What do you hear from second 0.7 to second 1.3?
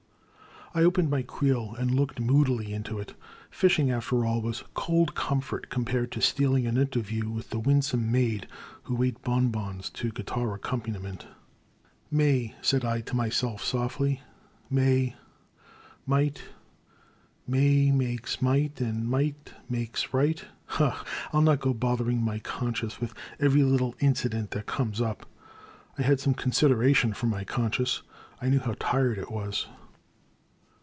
I opened my